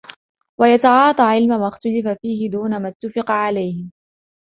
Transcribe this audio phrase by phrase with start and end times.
[0.59, 3.89] وَيَتَعَاطَى عِلْمَ مَا اُخْتُلِفَ فِيهِ دُونَ مَا اُتُّفِقَ عَلَيْهِ